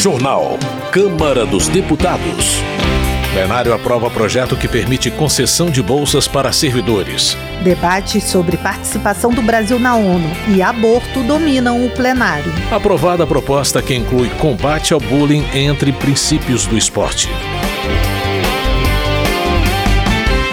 [0.00, 0.58] Jornal.
[0.90, 2.56] Câmara dos Deputados.
[3.34, 7.36] Plenário aprova projeto que permite concessão de bolsas para servidores.
[7.62, 10.26] Debates sobre participação do Brasil na ONU
[10.56, 12.50] e aborto dominam o plenário.
[12.72, 17.28] Aprovada a proposta que inclui combate ao bullying entre princípios do esporte.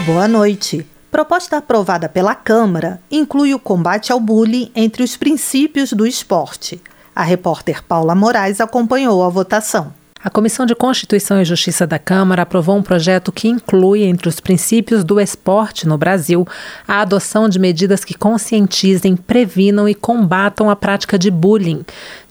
[0.06, 0.86] Boa noite.
[1.10, 6.82] Proposta aprovada pela Câmara inclui o combate ao bullying entre os princípios do esporte.
[7.18, 9.92] A repórter Paula Moraes acompanhou a votação.
[10.24, 14.40] A Comissão de Constituição e Justiça da Câmara aprovou um projeto que inclui, entre os
[14.40, 16.48] princípios do esporte no Brasil,
[16.88, 21.84] a adoção de medidas que conscientizem, previnam e combatam a prática de bullying.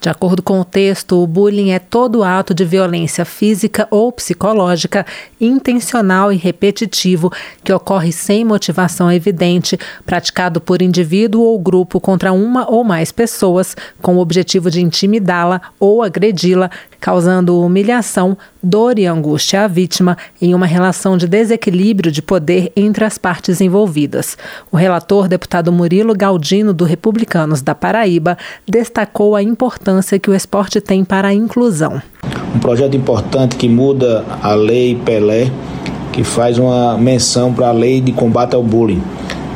[0.06, 5.04] De acordo com o texto, o bullying é todo ato de violência física ou psicológica,
[5.40, 7.32] intencional e repetitivo,
[7.64, 13.76] que ocorre sem motivação evidente, praticado por indivíduo ou grupo contra uma ou mais pessoas,
[14.00, 20.54] com o objetivo de intimidá-la ou agredi-la, causando humilhação, dor e angústia à vítima em
[20.54, 24.38] uma relação de desequilíbrio de poder entre as partes envolvidas.
[24.70, 28.38] O relator, deputado Murilo Galdino, do Republicanos da Paraíba,
[28.68, 32.00] destacou a importância que o esporte tem para a inclusão.
[32.54, 35.50] Um projeto importante que muda a lei Pelé,
[36.12, 39.02] que faz uma menção para a lei de combate ao bullying.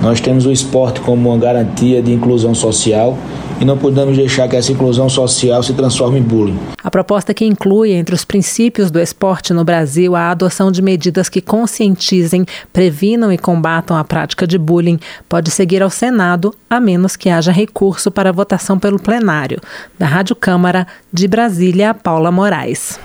[0.02, 3.16] Nós temos o esporte como uma garantia de inclusão social
[3.60, 6.58] e não podemos deixar que essa inclusão social se transforme em bullying.
[6.82, 11.28] A proposta que inclui entre os princípios do esporte no Brasil a adoção de medidas
[11.28, 17.16] que conscientizem, previnam e combatam a prática de bullying pode seguir ao Senado, a menos
[17.16, 19.60] que haja recurso para votação pelo plenário.
[19.98, 22.98] Da Rádio Câmara, de Brasília, Paula Moraes.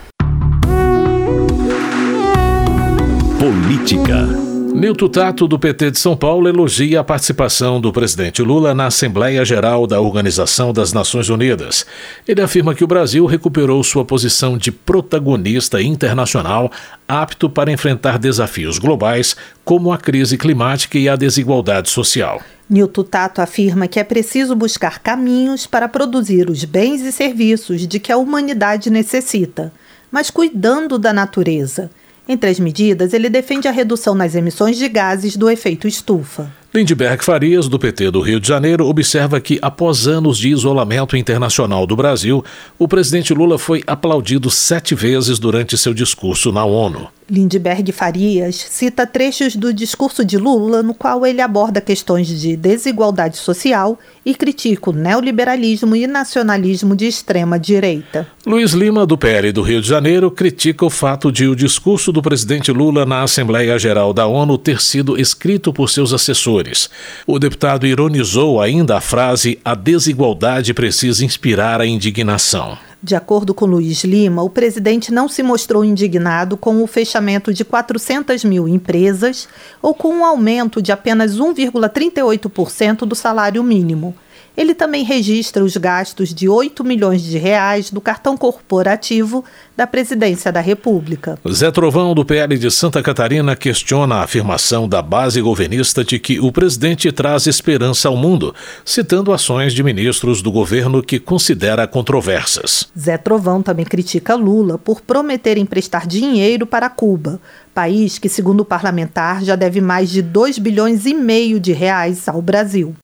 [3.38, 4.55] Política.
[4.76, 9.46] Nilton Tato, do PT de São Paulo, elogia a participação do presidente Lula na Assembleia
[9.46, 11.86] Geral da Organização das Nações Unidas.
[12.28, 16.70] Ele afirma que o Brasil recuperou sua posição de protagonista internacional,
[17.08, 22.42] apto para enfrentar desafios globais, como a crise climática e a desigualdade social.
[22.70, 27.98] Nilton Tato afirma que é preciso buscar caminhos para produzir os bens e serviços de
[27.98, 29.72] que a humanidade necessita,
[30.12, 31.90] mas cuidando da natureza.
[32.28, 36.52] Entre as medidas, ele defende a redução nas emissões de gases do efeito estufa.
[36.74, 41.86] Lindbergh Farias, do PT do Rio de Janeiro, observa que, após anos de isolamento internacional
[41.88, 42.44] do Brasil,
[42.78, 47.08] o presidente Lula foi aplaudido sete vezes durante seu discurso na ONU.
[47.30, 53.38] Lindbergh Farias cita trechos do discurso de Lula, no qual ele aborda questões de desigualdade
[53.38, 58.28] social e critica o neoliberalismo e nacionalismo de extrema direita.
[58.46, 62.22] Luiz Lima, do PL do Rio de Janeiro, critica o fato de o discurso do
[62.22, 66.90] presidente Lula na Assembleia Geral da ONU ter sido escrito por seus assessores
[67.28, 72.78] o deputado ironizou ainda a frase: a desigualdade precisa inspirar a indignação.
[73.06, 77.64] De acordo com Luiz Lima, o presidente não se mostrou indignado com o fechamento de
[77.64, 79.48] 400 mil empresas
[79.80, 84.16] ou com um aumento de apenas 1,38% do salário mínimo.
[84.58, 89.44] Ele também registra os gastos de 8 milhões de reais do cartão corporativo
[89.76, 91.38] da Presidência da República.
[91.52, 96.40] Zé Trovão, do PL de Santa Catarina, questiona a afirmação da base governista de que
[96.40, 98.56] o presidente traz esperança ao mundo,
[98.86, 102.88] citando ações de ministros do governo que considera controversas.
[102.98, 107.40] Zé Trovão também critica Lula por prometer emprestar dinheiro para Cuba,
[107.74, 112.30] país que, segundo o parlamentar, já deve mais de 2 bilhões e meio de reais
[112.30, 112.96] ao Brasil.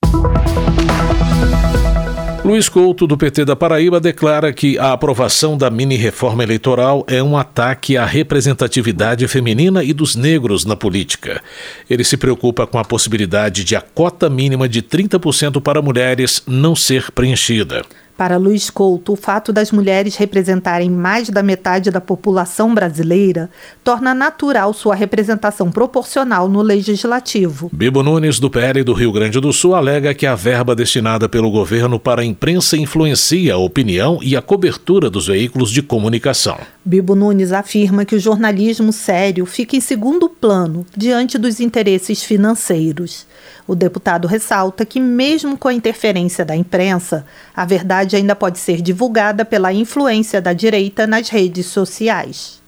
[2.44, 7.38] Luiz Couto, do PT da Paraíba, declara que a aprovação da mini-reforma eleitoral é um
[7.38, 11.40] ataque à representatividade feminina e dos negros na política.
[11.88, 16.75] Ele se preocupa com a possibilidade de a cota mínima de 30% para mulheres não
[16.75, 17.84] ser preenchida.
[18.21, 23.49] Para Luiz Couto, o fato das mulheres representarem mais da metade da população brasileira
[23.83, 27.71] torna natural sua representação proporcional no legislativo.
[27.73, 31.49] Bibo Nunes, do PL do Rio Grande do Sul, alega que a verba destinada pelo
[31.49, 36.59] governo para a imprensa influencia a opinião e a cobertura dos veículos de comunicação.
[36.83, 43.28] Bibo Nunes afirma que o jornalismo sério fica em segundo plano diante dos interesses financeiros.
[43.68, 47.24] O deputado ressalta que, mesmo com a interferência da imprensa,
[47.56, 52.61] a verdade ainda pode ser divulgada pela influência da direita nas redes sociais.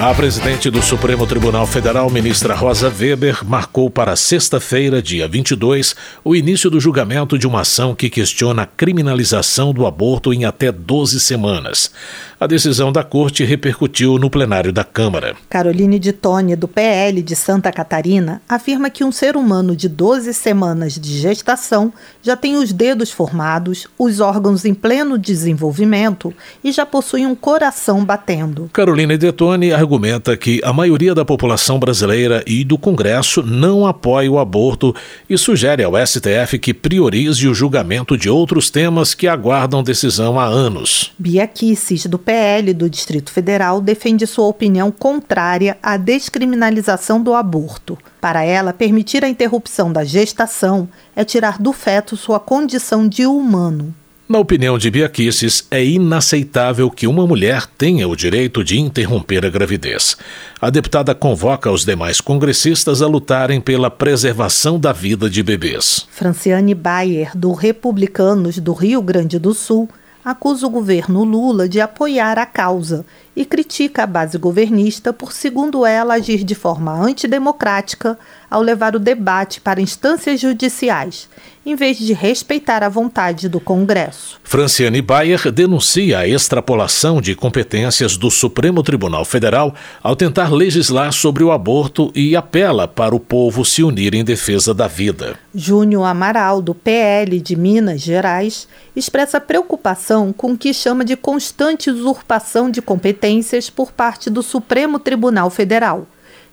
[0.00, 6.36] A presidente do Supremo Tribunal Federal, ministra Rosa Weber, marcou para sexta-feira, dia 22, o
[6.36, 11.18] início do julgamento de uma ação que questiona a criminalização do aborto em até 12
[11.18, 11.90] semanas.
[12.38, 15.34] A decisão da corte repercutiu no plenário da Câmara.
[15.50, 20.32] Caroline de Tone, do PL de Santa Catarina, afirma que um ser humano de 12
[20.32, 21.92] semanas de gestação
[22.28, 28.04] já tem os dedos formados, os órgãos em pleno desenvolvimento e já possui um coração
[28.04, 28.68] batendo.
[28.70, 34.30] Caroline de Tone argumenta que a maioria da população brasileira e do Congresso não apoia
[34.30, 34.94] o aborto
[35.26, 40.44] e sugere ao STF que priorize o julgamento de outros temas que aguardam decisão há
[40.44, 41.14] anos.
[41.18, 47.96] Bia Kisses, do PL do Distrito Federal, defende sua opinião contrária à descriminalização do aborto.
[48.20, 53.94] Para ela, permitir a interrupção da gestação é tirar do feto sua condição de humano.
[54.28, 59.48] Na opinião de Biaquices, é inaceitável que uma mulher tenha o direito de interromper a
[59.48, 60.18] gravidez.
[60.60, 66.06] A deputada convoca os demais congressistas a lutarem pela preservação da vida de bebês.
[66.10, 69.88] Franciane Bayer, do Republicanos do Rio Grande do Sul,
[70.22, 73.06] acusa o governo Lula de apoiar a causa
[73.38, 78.18] e critica a base governista por, segundo ela, agir de forma antidemocrática
[78.50, 81.28] ao levar o debate para instâncias judiciais,
[81.64, 84.40] em vez de respeitar a vontade do Congresso.
[84.42, 91.44] Franciane Bayer denuncia a extrapolação de competências do Supremo Tribunal Federal ao tentar legislar sobre
[91.44, 95.38] o aborto e apela para o povo se unir em defesa da vida.
[95.54, 101.90] Júnior Amaral, do PL de Minas Gerais, expressa preocupação com o que chama de constante
[101.90, 102.80] usurpação de
[103.28, 106.06] competências por parte do Supremo Tribunal Federal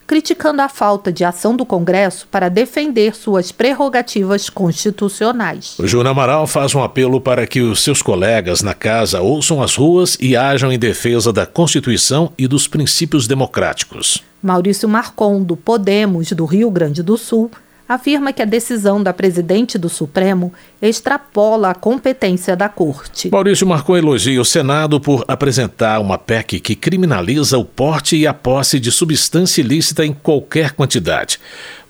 [0.08, 5.76] criticando a falta de ação do Congresso para defender suas prerrogativas constitucionais.
[5.80, 9.76] O Júnior Amaral faz um apelo para que os seus colegas na casa ouçam as
[9.76, 14.22] ruas e ajam em defesa da Constituição e dos princípios democráticos.
[14.44, 17.50] Maurício Marcon, do Podemos do Rio Grande do Sul,
[17.88, 20.52] afirma que a decisão da presidente do Supremo
[20.82, 23.30] extrapola a competência da Corte.
[23.32, 28.34] Maurício Marcon elogia o Senado por apresentar uma PEC que criminaliza o porte e a
[28.34, 31.40] posse de substância ilícita em qualquer quantidade.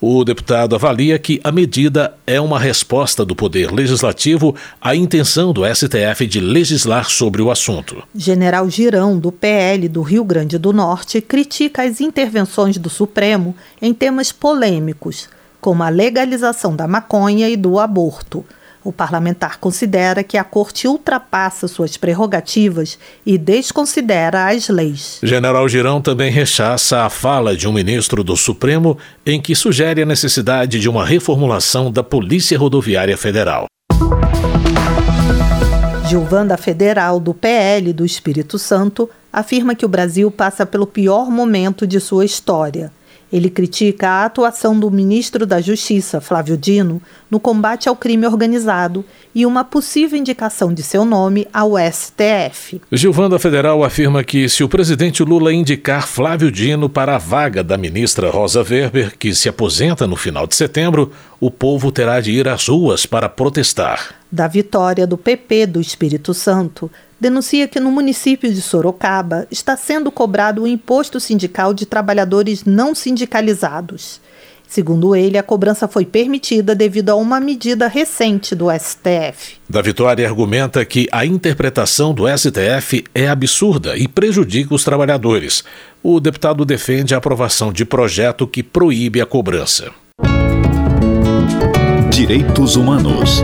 [0.01, 5.63] O deputado avalia que a medida é uma resposta do Poder Legislativo à intenção do
[5.65, 8.03] STF de legislar sobre o assunto.
[8.13, 13.93] General Girão, do PL do Rio Grande do Norte, critica as intervenções do Supremo em
[13.93, 15.29] temas polêmicos
[15.65, 18.45] como a legalização da maconha e do aborto.
[18.83, 25.19] O parlamentar considera que a Corte ultrapassa suas prerrogativas e desconsidera as leis.
[25.23, 28.95] General Girão também rechaça a fala de um ministro do Supremo
[29.25, 33.65] em que sugere a necessidade de uma reformulação da Polícia Rodoviária Federal.
[36.07, 41.87] Gilvanda Federal, do PL do Espírito Santo, afirma que o Brasil passa pelo pior momento
[41.87, 42.91] de sua história.
[43.31, 49.03] Ele critica a atuação do ministro da Justiça, Flávio Dino, no combate ao crime organizado
[49.33, 52.81] e uma possível indicação de seu nome ao STF.
[52.91, 57.77] Gilvanda Federal afirma que se o presidente Lula indicar Flávio Dino para a vaga da
[57.77, 62.47] ministra Rosa Weber, que se aposenta no final de setembro, o povo terá de ir
[62.47, 64.15] às ruas para protestar.
[64.31, 66.89] Da vitória do PP do Espírito Santo,
[67.25, 72.93] denuncia que no município de Sorocaba está sendo cobrado o imposto sindical de trabalhadores não
[72.93, 74.21] sindicalizados.
[74.67, 79.55] Segundo ele, a cobrança foi permitida devido a uma medida recente do STF.
[79.67, 85.63] Da Vitória argumenta que a interpretação do STF é absurda e prejudica os trabalhadores.
[86.03, 89.91] O deputado defende a aprovação de projeto que proíbe a cobrança.
[92.11, 93.41] Direitos Humanos.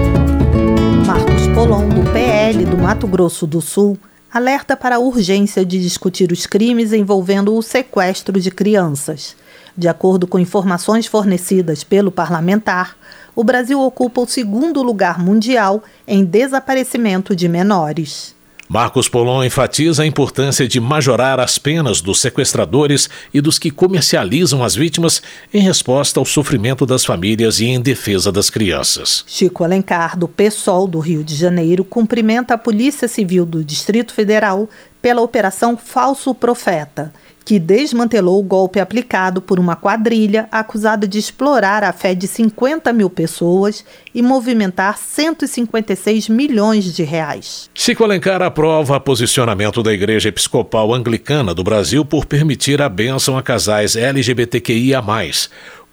[1.06, 3.97] Marcos Polon, do PL do Mato Grosso do Sul,
[4.31, 9.37] alerta para a urgência de discutir os crimes envolvendo o sequestro de crianças.
[9.75, 12.97] De acordo com informações fornecidas pelo parlamentar,
[13.33, 18.35] o Brasil ocupa o segundo lugar mundial em desaparecimento de menores.
[18.73, 24.63] Marcos Polon enfatiza a importância de majorar as penas dos sequestradores e dos que comercializam
[24.63, 25.21] as vítimas
[25.54, 29.25] em resposta ao sofrimento das famílias e em defesa das crianças.
[29.28, 34.69] Chico Alencar, do PSOL do Rio de Janeiro, cumprimenta a Polícia Civil do Distrito Federal
[35.01, 37.11] pela Operação Falso Profeta
[37.44, 42.94] que desmantelou o golpe aplicado por uma quadrilha acusada de explorar a fé de 50
[42.94, 43.83] mil pessoas
[44.14, 47.69] e movimentar 156 milhões de reais.
[47.74, 53.44] Chico Alencar aprova posicionamento da Igreja Episcopal Anglicana do Brasil por permitir a bênção a
[53.44, 55.02] casais LGBTQIA.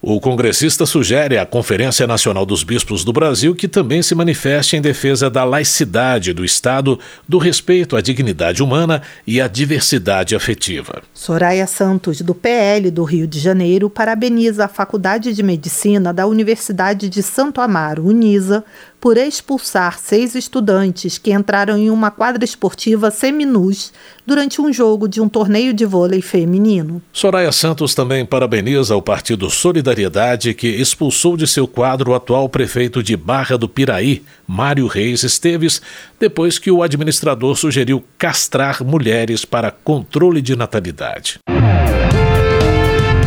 [0.01, 4.81] O congressista sugere à Conferência Nacional dos Bispos do Brasil que também se manifeste em
[4.81, 11.03] defesa da laicidade do Estado, do respeito à dignidade humana e à diversidade afetiva.
[11.13, 17.09] Soraya Santos, do PL do Rio de Janeiro, parabeniza a Faculdade de Medicina da Universidade
[17.09, 18.65] de Santo Amaro, Unisa,
[19.01, 23.93] por expulsar seis estudantes que entraram em uma quadra esportiva seminus
[24.27, 27.01] durante um jogo de um torneio de vôlei feminino.
[27.13, 33.03] Soraya Santos também parabeniza o Partido Solidariedade, que expulsou de seu quadro o atual prefeito
[33.03, 35.81] de Barra do Piraí, Mário Reis Esteves,
[36.19, 41.39] depois que o administrador sugeriu castrar mulheres para controle de natalidade.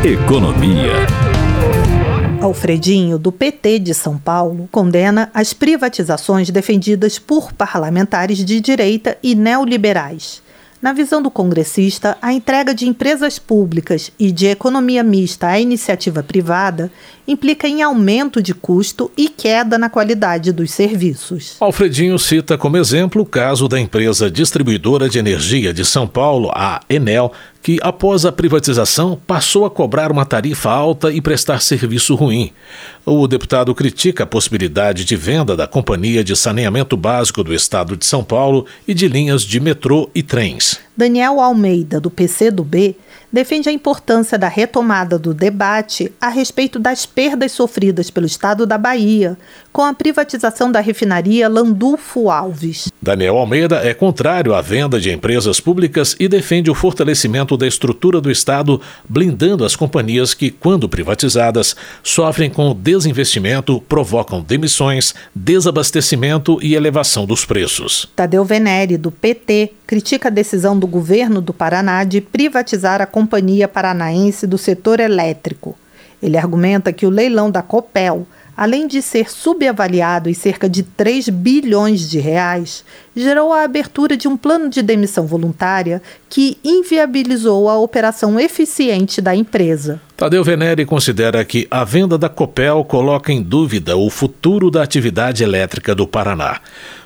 [0.04, 1.31] Economia.
[2.42, 9.36] Alfredinho, do PT de São Paulo, condena as privatizações defendidas por parlamentares de direita e
[9.36, 10.42] neoliberais.
[10.82, 16.24] Na visão do congressista, a entrega de empresas públicas e de economia mista à iniciativa
[16.24, 16.92] privada
[17.28, 21.56] implica em aumento de custo e queda na qualidade dos serviços.
[21.60, 26.82] Alfredinho cita como exemplo o caso da empresa distribuidora de energia de São Paulo, a
[26.90, 27.32] Enel,
[27.62, 32.52] que, após a privatização, passou a cobrar uma tarifa alta e prestar serviço ruim.
[33.06, 38.06] O deputado critica a possibilidade de venda da Companhia de Saneamento Básico do Estado de
[38.06, 40.80] São Paulo e de linhas de metrô e trens.
[41.02, 42.96] Daniel Almeida, do PCdoB,
[43.32, 48.78] defende a importância da retomada do debate a respeito das perdas sofridas pelo Estado da
[48.78, 49.36] Bahia
[49.72, 52.92] com a privatização da refinaria Landulfo Alves.
[53.02, 58.22] Daniel Almeida é contrário à venda de empresas públicas e defende o fortalecimento da estrutura
[58.22, 66.76] do Estado, blindando as companhias que, quando privatizadas, sofrem com desinvestimento, provocam demissões, desabastecimento e
[66.76, 68.08] elevação dos preços.
[68.16, 73.68] Tadeu Venere, do PT, critica a decisão do governo do Paraná de privatizar a Companhia
[73.68, 75.76] Paranaense do Setor Elétrico.
[76.22, 81.30] Ele argumenta que o leilão da Copel além de ser subavaliado em cerca de 3
[81.30, 82.84] bilhões de reais,
[83.16, 89.36] gerou a abertura de um plano de demissão voluntária que inviabilizou a operação eficiente da
[89.36, 90.00] empresa.
[90.16, 95.44] Tadeu Venere considera que a venda da Copel coloca em dúvida o futuro da atividade
[95.44, 96.60] elétrica do Paraná.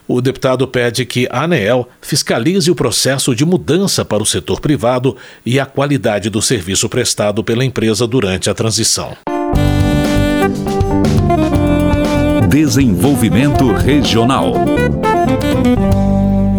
[0.07, 5.17] O deputado pede que a ANEEL fiscalize o processo de mudança para o setor privado
[5.43, 9.17] e a qualidade do serviço prestado pela empresa durante a transição.
[12.47, 14.53] Desenvolvimento Regional.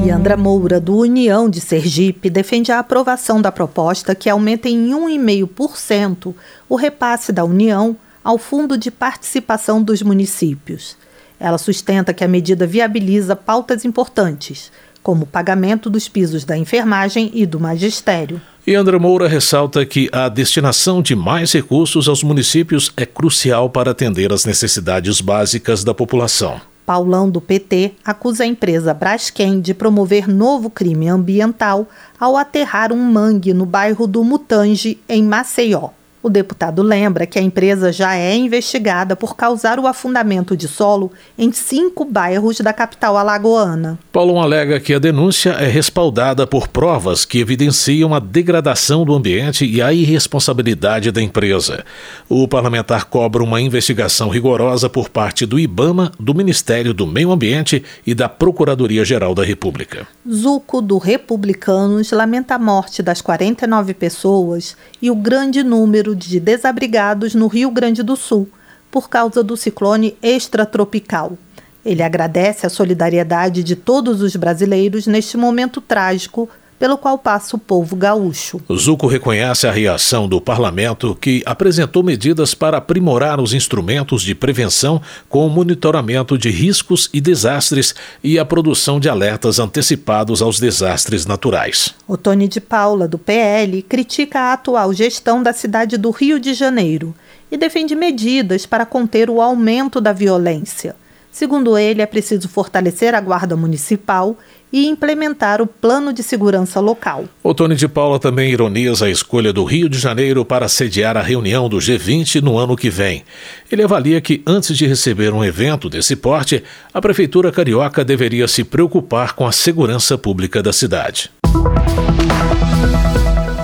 [0.05, 6.35] Yandra Moura, do União de Sergipe, defende a aprovação da proposta que aumenta em 1,5%
[6.69, 10.97] o repasse da União ao Fundo de Participação dos Municípios.
[11.39, 17.31] Ela sustenta que a medida viabiliza pautas importantes, como o pagamento dos pisos da enfermagem
[17.33, 18.41] e do magistério.
[18.67, 23.93] E André Moura ressalta que a destinação de mais recursos aos municípios é crucial para
[23.93, 26.61] atender às necessidades básicas da população.
[26.85, 31.89] Paulão do PT acusa a empresa Braskem de promover novo crime ambiental
[32.19, 35.91] ao aterrar um mangue no bairro do Mutange, em Maceió.
[36.27, 41.13] O deputado lembra que a empresa já é investigada por causar o afundamento de solo
[41.39, 43.97] em cinco bairros da capital alagoana.
[44.11, 49.65] Paulon alega que a denúncia é respaldada por provas que evidenciam a degradação do ambiente
[49.65, 51.85] e a irresponsabilidade da empresa.
[52.29, 57.85] O parlamentar cobra uma investigação rigorosa por parte do IBAMA, do Ministério do Meio Ambiente
[58.05, 60.09] e da Procuradoria-Geral da República.
[60.29, 67.35] Zuco, do Republicanos, lamenta a morte das 49 pessoas e o grande número de desabrigados
[67.35, 68.49] no Rio Grande do Sul,
[68.91, 71.37] por causa do ciclone extratropical.
[71.85, 77.59] Ele agradece a solidariedade de todos os brasileiros neste momento trágico pelo qual passa o
[77.59, 78.61] povo gaúcho.
[78.73, 85.01] Zuco reconhece a reação do parlamento, que apresentou medidas para aprimorar os instrumentos de prevenção
[85.29, 91.27] com o monitoramento de riscos e desastres e a produção de alertas antecipados aos desastres
[91.27, 91.95] naturais.
[92.07, 96.55] O Tony de Paula, do PL, critica a atual gestão da cidade do Rio de
[96.55, 97.15] Janeiro
[97.51, 100.95] e defende medidas para conter o aumento da violência.
[101.31, 104.39] Segundo ele, é preciso fortalecer a Guarda Municipal
[104.73, 107.25] e implementar o plano de segurança local.
[107.43, 111.23] O Tony de Paula também ironiza a escolha do Rio de Janeiro para sediar a
[111.23, 113.25] reunião do G20 no ano que vem.
[113.71, 118.65] Ele avalia que, antes de receber um evento desse porte, a Prefeitura Carioca deveria se
[118.65, 121.31] preocupar com a segurança pública da cidade.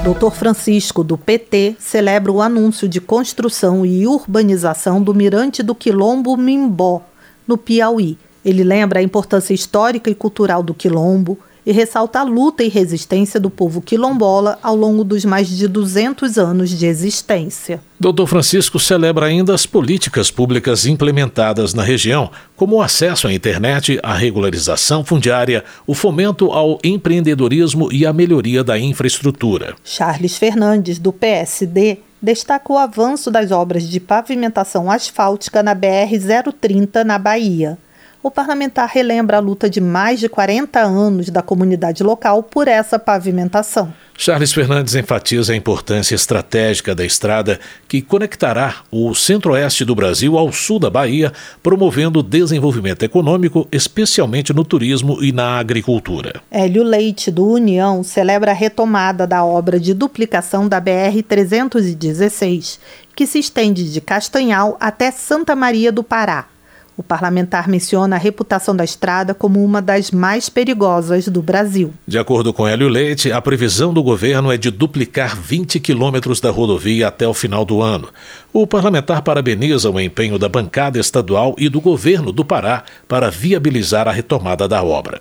[0.03, 0.33] Dr.
[0.33, 7.03] Francisco, do PT, celebra o anúncio de construção e urbanização do Mirante do Quilombo Mimbó,
[7.47, 12.65] no Piauí ele lembra a importância histórica e cultural do quilombo e ressalta a luta
[12.65, 17.81] e resistência do povo quilombola ao longo dos mais de 200 anos de existência.
[18.01, 18.27] Dr.
[18.27, 24.13] Francisco celebra ainda as políticas públicas implementadas na região, como o acesso à internet, a
[24.13, 29.77] regularização fundiária, o fomento ao empreendedorismo e a melhoria da infraestrutura.
[29.85, 37.19] Charles Fernandes, do PSD, destaca o avanço das obras de pavimentação asfáltica na BR-030, na
[37.19, 37.79] Bahia
[38.23, 42.99] o parlamentar relembra a luta de mais de 40 anos da comunidade local por essa
[42.99, 43.93] pavimentação.
[44.17, 50.53] Charles Fernandes enfatiza a importância estratégica da estrada que conectará o centro-oeste do Brasil ao
[50.53, 56.41] sul da Bahia, promovendo o desenvolvimento econômico, especialmente no turismo e na agricultura.
[56.51, 62.79] Hélio Leite, do União, celebra a retomada da obra de duplicação da BR-316,
[63.17, 66.52] que se estende de Castanhal até Santa Maria do Pará
[66.97, 71.93] o parlamentar menciona a reputação da estrada como uma das mais perigosas do Brasil.
[72.07, 76.51] De acordo com Hélio Leite, a previsão do governo é de duplicar 20 quilômetros da
[76.51, 78.09] rodovia até o final do ano.
[78.53, 84.07] O parlamentar parabeniza o empenho da bancada estadual e do governo do Pará para viabilizar
[84.07, 85.21] a retomada da obra.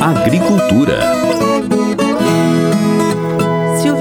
[0.00, 1.43] Agricultura.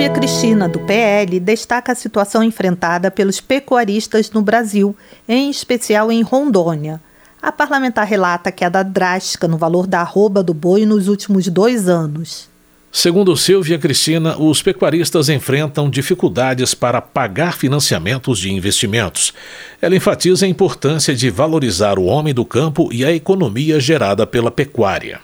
[0.04, 4.94] Silvia Cristina, do PL, destaca a situação enfrentada pelos pecuaristas no Brasil,
[5.26, 7.00] em especial em Rondônia.
[7.42, 12.50] A parlamentar relata queda drástica no valor da arroba do boi nos últimos dois anos.
[12.92, 19.34] Segundo Silvia Cristina, os pecuaristas enfrentam dificuldades para pagar financiamentos de investimentos.
[19.82, 24.52] Ela enfatiza a importância de valorizar o homem do campo e a economia gerada pela
[24.52, 25.22] pecuária.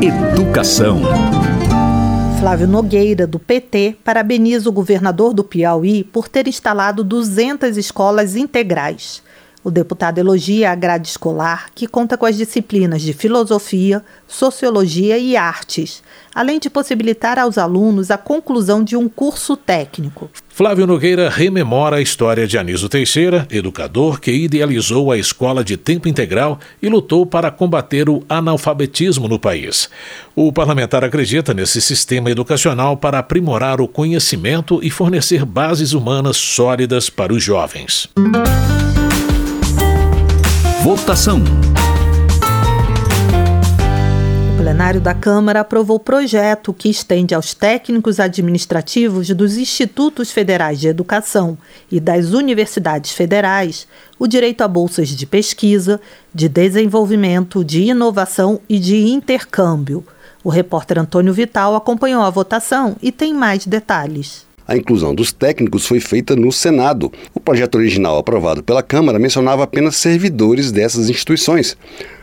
[0.00, 1.02] Educação.
[2.38, 9.20] Flávio Nogueira, do PT, parabeniza o governador do Piauí por ter instalado 200 escolas integrais.
[9.62, 15.36] O deputado elogia a grade escolar, que conta com as disciplinas de filosofia, sociologia e
[15.36, 20.30] artes, além de possibilitar aos alunos a conclusão de um curso técnico.
[20.48, 26.08] Flávio Nogueira rememora a história de Anísio Teixeira, educador que idealizou a escola de tempo
[26.08, 29.90] integral e lutou para combater o analfabetismo no país.
[30.36, 37.10] O parlamentar acredita nesse sistema educacional para aprimorar o conhecimento e fornecer bases humanas sólidas
[37.10, 38.08] para os jovens.
[40.82, 41.42] Votação.
[44.54, 50.86] O plenário da Câmara aprovou projeto que estende aos técnicos administrativos dos Institutos Federais de
[50.86, 51.58] Educação
[51.90, 53.88] e das Universidades Federais
[54.20, 56.00] o direito a bolsas de pesquisa,
[56.32, 60.04] de desenvolvimento, de inovação e de intercâmbio.
[60.44, 64.47] O repórter Antônio Vital acompanhou a votação e tem mais detalhes.
[64.68, 67.10] A inclusão dos técnicos foi feita no Senado.
[67.32, 71.74] O projeto original aprovado pela Câmara mencionava apenas servidores dessas instituições.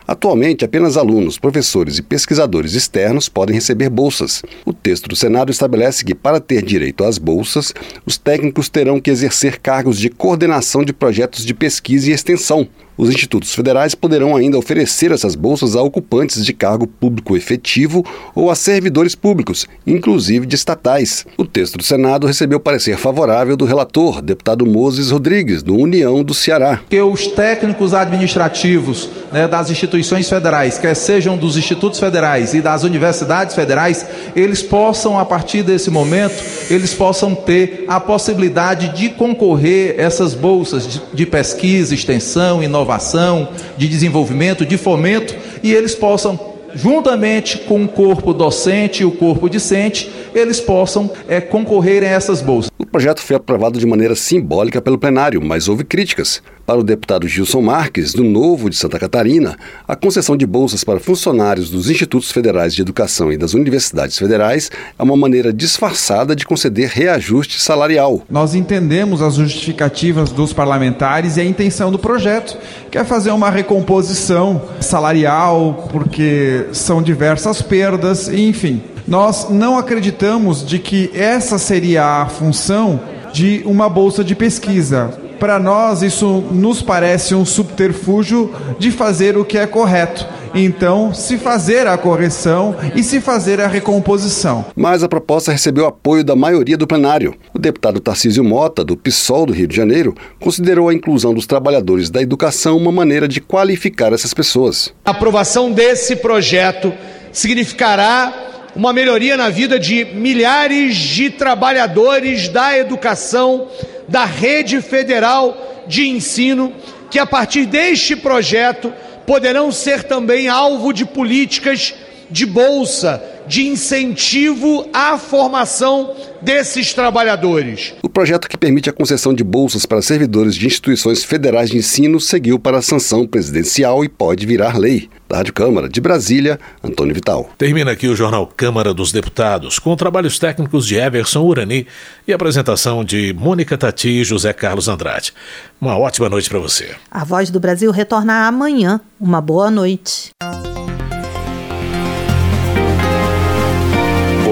[0.06, 4.42] Atualmente, apenas alunos, professores e pesquisadores externos podem receber bolsas.
[4.64, 9.10] O texto do Senado estabelece que, para ter direito às bolsas, os técnicos terão que
[9.10, 12.68] exercer cargos de coordenação de projetos de pesquisa e extensão.
[12.98, 18.02] Os institutos federais poderão ainda oferecer essas bolsas a ocupantes de cargo público efetivo
[18.34, 21.26] ou a servidores públicos, inclusive de estatais.
[21.36, 26.32] O texto do Senado recebeu parecer favorável do relator, deputado Moses Rodrigues, do União do
[26.32, 26.80] Ceará.
[26.88, 32.82] Que os técnicos administrativos né, das instituições federais, quer sejam dos institutos federais e das
[32.82, 39.94] universidades federais, eles possam, a partir desse momento, eles possam ter a possibilidade de concorrer
[39.98, 47.58] essas bolsas de, de pesquisa, extensão, inovação, de desenvolvimento, de fomento, e eles possam juntamente
[47.58, 52.70] com o corpo docente e o corpo discente, eles possam é, concorrer a essas bolsas.
[52.78, 56.42] O projeto foi aprovado de maneira simbólica pelo plenário, mas houve críticas.
[56.66, 60.98] Para o deputado Gilson Marques, do Novo de Santa Catarina, a concessão de bolsas para
[60.98, 66.44] funcionários dos Institutos Federais de Educação e das Universidades Federais é uma maneira disfarçada de
[66.44, 68.22] conceder reajuste salarial.
[68.28, 72.58] Nós entendemos as justificativas dos parlamentares e a intenção do projeto,
[72.90, 78.82] que é fazer uma recomposição salarial, porque são diversas perdas, enfim.
[79.06, 82.98] Nós não acreditamos de que essa seria a função
[83.32, 89.44] de uma bolsa de pesquisa para nós, isso nos parece um subterfúgio de fazer o
[89.44, 90.26] que é correto.
[90.54, 94.64] Então, se fazer a correção e se fazer a recomposição.
[94.74, 97.34] Mas a proposta recebeu apoio da maioria do plenário.
[97.52, 102.08] O deputado Tarcísio Mota, do PSOL do Rio de Janeiro, considerou a inclusão dos trabalhadores
[102.08, 104.94] da educação uma maneira de qualificar essas pessoas.
[105.04, 106.92] A aprovação desse projeto
[107.32, 113.68] significará uma melhoria na vida de milhares de trabalhadores da educação
[114.08, 116.72] da rede federal de ensino,
[117.10, 118.92] que a partir deste projeto
[119.26, 121.94] poderão ser também alvo de políticas
[122.30, 127.94] de bolsa, de incentivo à formação desses trabalhadores.
[128.02, 132.20] O projeto que permite a concessão de bolsas para servidores de instituições federais de ensino
[132.20, 135.08] seguiu para a sanção presidencial e pode virar lei.
[135.28, 137.50] Da Rádio Câmara de Brasília, Antônio Vital.
[137.58, 141.86] Termina aqui o Jornal Câmara dos Deputados, com trabalhos técnicos de Everson Urani
[142.28, 145.32] e apresentação de Mônica Tati e José Carlos Andrade.
[145.80, 146.94] Uma ótima noite para você.
[147.10, 149.00] A Voz do Brasil retorna amanhã.
[149.20, 150.30] Uma boa noite.